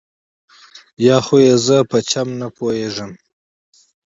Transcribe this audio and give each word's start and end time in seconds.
یا 1.05 1.17
خو 1.25 1.35
یې 1.45 1.55
زه 1.65 1.77
په 1.89 1.97
چل 2.09 2.27
نه 2.41 2.47
پوهېږم. 2.57 3.11